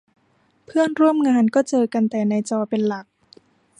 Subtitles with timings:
[0.65, 3.05] เพื่อนร่วมงานก็เจอกันแต่ในจอเป็นหลัก